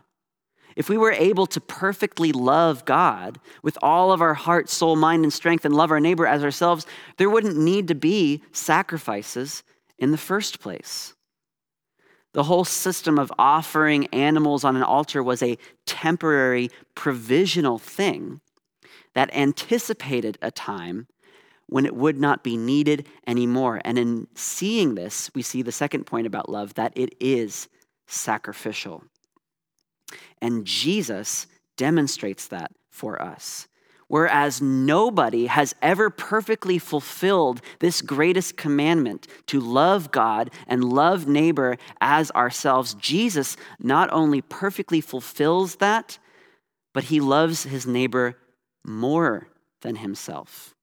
[0.75, 5.23] If we were able to perfectly love God with all of our heart, soul, mind,
[5.23, 6.85] and strength and love our neighbor as ourselves,
[7.17, 9.63] there wouldn't need to be sacrifices
[9.97, 11.15] in the first place.
[12.37, 15.57] The whole system of offering animals on an altar was a
[15.87, 18.41] temporary, provisional thing
[19.15, 21.07] that anticipated a time
[21.65, 23.81] when it would not be needed anymore.
[23.83, 27.69] And in seeing this, we see the second point about love that it is
[28.05, 29.03] sacrificial.
[30.39, 33.67] And Jesus demonstrates that for us.
[34.09, 41.77] Whereas nobody has ever perfectly fulfilled this greatest commandment to love God and love neighbor
[41.99, 46.19] as ourselves, Jesus not only perfectly fulfills that,
[46.93, 48.37] but he loves his neighbor
[48.85, 49.49] more
[49.81, 50.73] than himself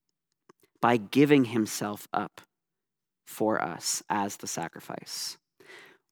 [0.83, 2.43] by giving himself up
[3.27, 5.39] for us as the sacrifice.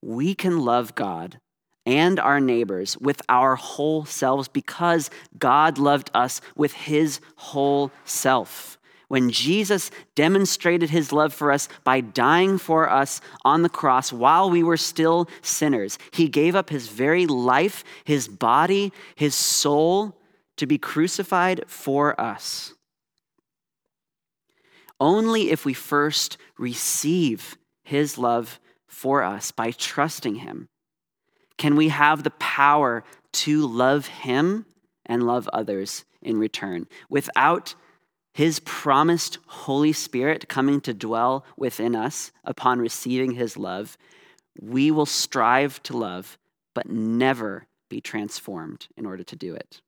[0.00, 1.40] We can love God
[1.84, 8.78] and our neighbors with our whole selves because God loved us with his whole self.
[9.08, 14.48] When Jesus demonstrated his love for us by dying for us on the cross while
[14.48, 20.16] we were still sinners, he gave up his very life, his body, his soul
[20.56, 22.72] to be crucified for us.
[24.98, 30.68] Only if we first receive his love for us by trusting him
[31.56, 34.66] can we have the power to love him
[35.06, 36.86] and love others in return.
[37.08, 37.74] Without
[38.32, 43.98] his promised Holy Spirit coming to dwell within us upon receiving his love,
[44.60, 46.38] we will strive to love,
[46.74, 49.82] but never be transformed in order to do it.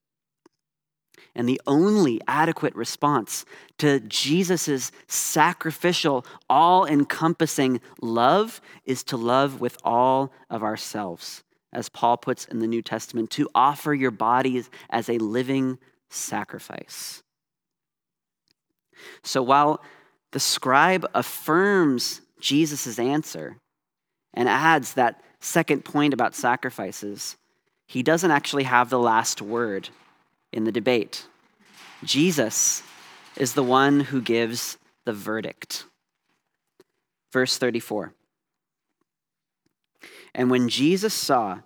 [1.34, 3.44] And the only adequate response
[3.78, 11.43] to Jesus' sacrificial, all encompassing love is to love with all of ourselves,
[11.74, 17.22] as Paul puts in the New Testament, to offer your bodies as a living sacrifice.
[19.22, 19.82] So while
[20.32, 23.56] the scribe affirms Jesus' answer
[24.32, 27.36] and adds that second point about sacrifices,
[27.86, 29.88] he doesn't actually have the last word
[30.52, 31.26] in the debate.
[32.02, 32.82] Jesus
[33.36, 35.84] is the one who gives the verdict.
[37.32, 38.12] Verse 34.
[40.34, 41.60] And when Jesus saw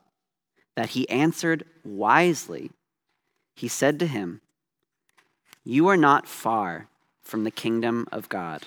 [0.77, 2.71] that he answered wisely,
[3.55, 4.41] he said to him,
[5.65, 6.89] You are not far
[7.23, 8.67] from the kingdom of God.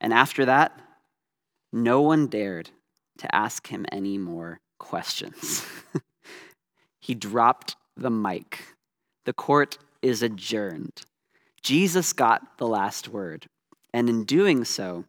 [0.00, 0.78] And after that,
[1.72, 2.70] no one dared
[3.18, 5.64] to ask him any more questions.
[7.00, 8.64] he dropped the mic.
[9.24, 11.02] The court is adjourned.
[11.62, 13.46] Jesus got the last word.
[13.92, 15.04] And in doing so,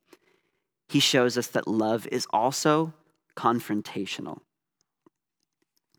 [0.90, 2.94] he shows us that love is also
[3.36, 4.40] confrontational.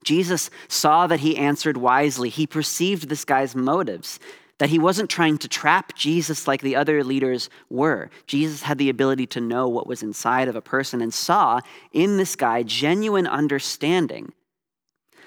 [0.04, 2.28] Jesus saw that he answered wisely.
[2.28, 4.18] He perceived this guy's motives,
[4.58, 8.10] that he wasn't trying to trap Jesus like the other leaders were.
[8.26, 11.60] Jesus had the ability to know what was inside of a person and saw
[11.92, 14.32] in this guy genuine understanding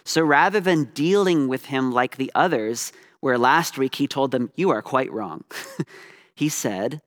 [0.06, 4.52] so rather than dealing with him like the others, where last week he told them,
[4.56, 5.44] You are quite wrong,
[6.36, 7.02] he said,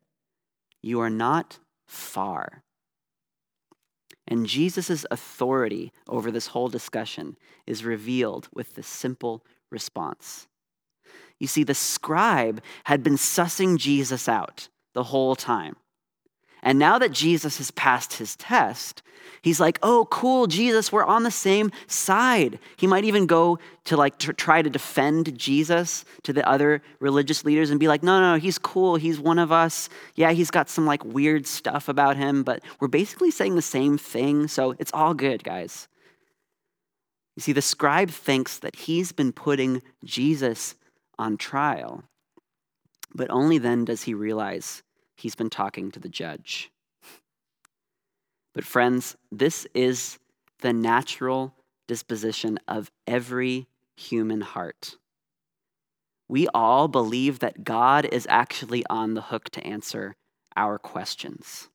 [0.82, 2.64] You are not far.
[4.28, 10.46] And Jesus' authority over this whole discussion is revealed with this simple response.
[11.40, 15.76] You see, the scribe had been sussing Jesus out the whole time.
[16.62, 19.02] And now that Jesus has passed his test,
[19.42, 22.58] he's like, oh, cool, Jesus, we're on the same side.
[22.76, 27.70] He might even go to like try to defend Jesus to the other religious leaders
[27.70, 28.96] and be like, no, no, no, he's cool.
[28.96, 29.88] He's one of us.
[30.14, 33.98] Yeah, he's got some like weird stuff about him, but we're basically saying the same
[33.98, 34.48] thing.
[34.48, 35.88] So it's all good, guys.
[37.36, 40.74] You see, the scribe thinks that he's been putting Jesus
[41.20, 42.02] on trial,
[43.14, 44.82] but only then does he realize
[45.18, 46.70] he's been talking to the judge.
[48.54, 50.18] But, friends, this is
[50.60, 51.54] the natural
[51.86, 53.66] disposition of every
[53.96, 54.96] human heart.
[56.28, 60.16] We all believe that God is actually on the hook to answer
[60.56, 61.68] our questions.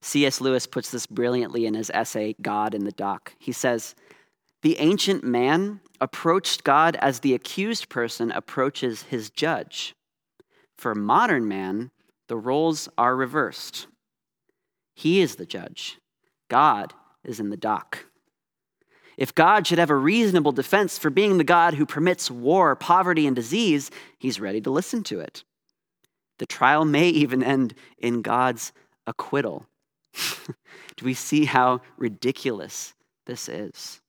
[0.00, 0.40] C.S.
[0.40, 3.32] Lewis puts this brilliantly in his essay, God in the Dock.
[3.38, 3.94] He says,
[4.62, 9.94] The ancient man approached God as the accused person approaches his judge.
[10.78, 11.90] For modern man,
[12.28, 13.88] the roles are reversed.
[14.94, 15.98] He is the judge,
[16.48, 18.06] God is in the dock.
[19.16, 23.26] If God should have a reasonable defense for being the God who permits war, poverty,
[23.26, 25.42] and disease, he's ready to listen to it.
[26.38, 28.72] The trial may even end in God's
[29.08, 29.66] acquittal.
[30.96, 32.94] Do we see how ridiculous
[33.26, 34.00] this is?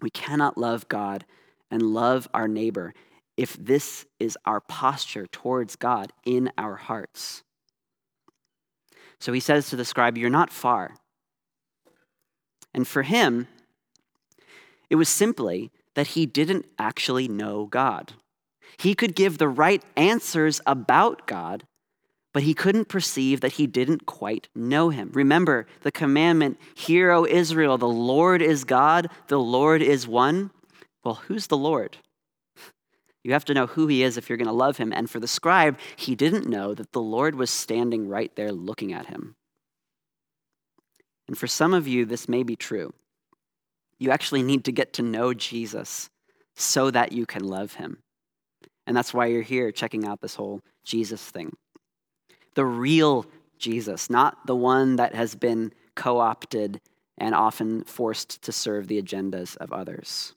[0.00, 1.26] We cannot love God
[1.70, 2.94] and love our neighbor
[3.36, 7.42] if this is our posture towards God in our hearts.
[9.20, 10.96] So he says to the scribe, You're not far.
[12.72, 13.46] And for him,
[14.90, 18.12] it was simply that he didn't actually know God.
[18.78, 21.64] He could give the right answers about God,
[22.32, 25.10] but he couldn't perceive that he didn't quite know him.
[25.14, 30.50] Remember the commandment, Hear, O Israel, the Lord is God, the Lord is one.
[31.04, 31.98] Well, who's the Lord?
[33.24, 34.92] You have to know who he is if you're going to love him.
[34.92, 38.92] And for the scribe, he didn't know that the Lord was standing right there looking
[38.92, 39.34] at him.
[41.26, 42.92] And for some of you, this may be true.
[43.98, 46.10] You actually need to get to know Jesus
[46.54, 47.98] so that you can love him.
[48.86, 51.56] And that's why you're here checking out this whole Jesus thing.
[52.54, 53.24] The real
[53.58, 56.80] Jesus, not the one that has been co opted
[57.16, 60.34] and often forced to serve the agendas of others.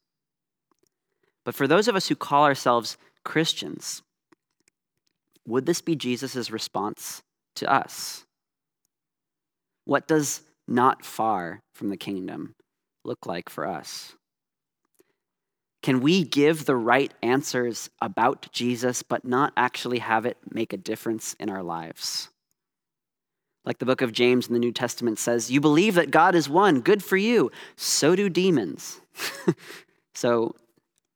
[1.48, 4.04] But for those of us who call ourselves Christians,
[5.45, 7.24] would this be Jesus' response
[7.56, 8.26] to us?
[9.86, 12.56] What does not far from the kingdom
[13.06, 14.18] look like for us?
[15.82, 20.78] Can we give the right answers about Jesus, but not actually have it make a
[20.78, 22.28] difference in our lives?
[23.64, 26.50] Like the book of James in the New Testament says, You believe that God is
[26.50, 27.54] one, good for you.
[27.78, 29.00] So do demons.
[30.14, 30.54] so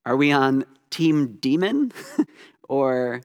[0.06, 1.92] are we on team demon?
[2.70, 3.22] or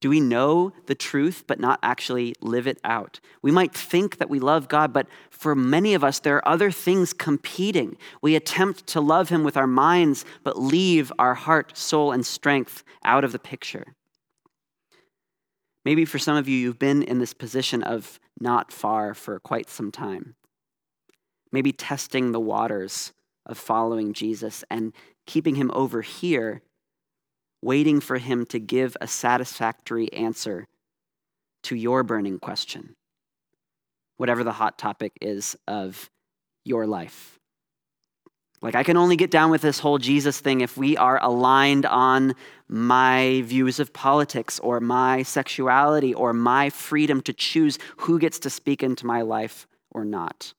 [0.00, 3.18] do we know the truth but not actually live it out?
[3.42, 6.70] We might think that we love God, but for many of us, there are other
[6.70, 7.96] things competing.
[8.20, 12.84] We attempt to love Him with our minds, but leave our heart, soul, and strength
[13.04, 13.94] out of the picture.
[15.84, 19.70] Maybe for some of you, you've been in this position of not far for quite
[19.70, 20.34] some time.
[21.52, 23.12] Maybe testing the waters
[23.46, 24.92] of following Jesus and
[25.26, 26.62] keeping him over here,
[27.62, 30.66] waiting for him to give a satisfactory answer
[31.64, 32.94] to your burning question,
[34.16, 36.08] whatever the hot topic is of
[36.64, 37.38] your life.
[38.62, 41.84] Like, I can only get down with this whole Jesus thing if we are aligned
[41.84, 42.34] on
[42.68, 48.50] my views of politics or my sexuality or my freedom to choose who gets to
[48.50, 50.54] speak into my life or not.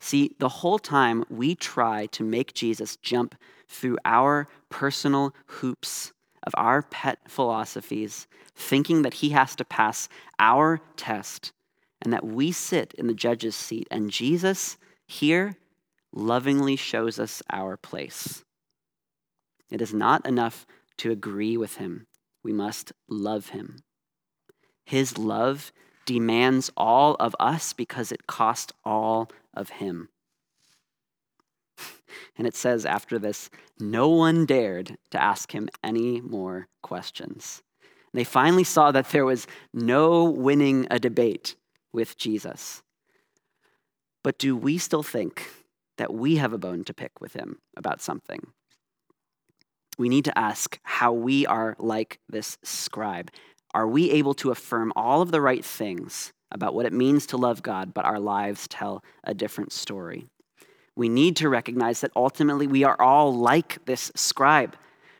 [0.00, 3.34] See, the whole time we try to make Jesus jump
[3.68, 6.12] through our personal hoops
[6.44, 11.52] of our pet philosophies, thinking that he has to pass our test
[12.00, 13.88] and that we sit in the judge's seat.
[13.90, 15.56] And Jesus here
[16.12, 18.44] lovingly shows us our place.
[19.70, 20.66] It is not enough
[20.98, 22.06] to agree with him,
[22.42, 23.80] we must love him.
[24.84, 25.72] His love
[26.06, 29.28] demands all of us because it cost all
[29.58, 30.08] of him.
[32.36, 33.50] And it says after this,
[33.80, 37.62] no one dared to ask him any more questions.
[38.14, 41.56] They finally saw that there was no winning a debate
[41.92, 42.82] with Jesus.
[44.22, 45.48] But do we still think
[45.96, 48.52] that we have a bone to pick with him about something?
[49.98, 53.32] We need to ask how we are like this scribe.
[53.78, 57.36] Are we able to affirm all of the right things about what it means to
[57.36, 60.26] love God, but our lives tell a different story?
[60.96, 64.74] We need to recognize that ultimately we are all like this scribe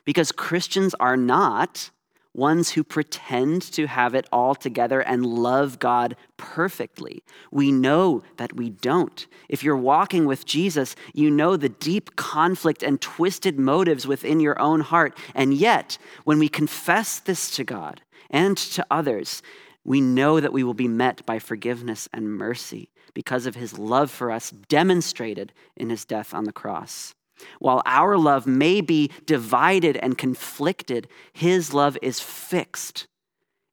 [0.04, 1.92] because Christians are not
[2.34, 7.22] ones who pretend to have it all together and love God perfectly.
[7.52, 9.24] We know that we don't.
[9.48, 14.61] If you're walking with Jesus, you know the deep conflict and twisted motives within your
[14.61, 15.16] own heart.
[15.34, 19.43] And yet, when we confess this to God, and to others,
[19.85, 24.11] we know that we will be met by forgiveness and mercy because of his love
[24.11, 27.14] for us demonstrated in his death on the cross.
[27.59, 33.07] While our love may be divided and conflicted, his love is fixed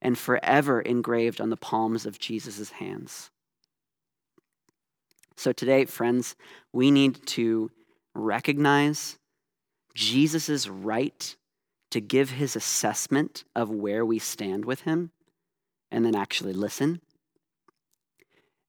[0.01, 3.31] and forever engraved on the palms of Jesus' hands.
[5.35, 6.35] So today, friends,
[6.71, 7.71] we need to
[8.13, 9.17] recognize
[9.93, 11.35] Jesus' right
[11.95, 15.11] to give his assessment of where we stand with him
[15.89, 16.99] and then actually listen.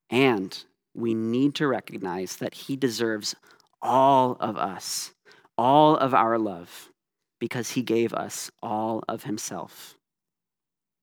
[0.08, 0.56] And
[0.94, 3.34] we need to recognize that he deserves
[3.82, 5.12] all of us,
[5.58, 6.92] all of our love,
[7.40, 9.96] because he gave us all of himself.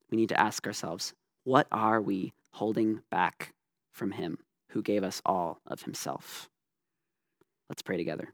[0.09, 1.13] We need to ask ourselves
[1.43, 3.53] what are we holding back
[3.91, 4.38] from him
[4.69, 6.47] who gave us all of himself?
[7.67, 8.34] Let's pray together.